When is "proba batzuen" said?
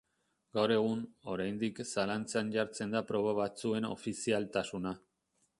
3.13-3.89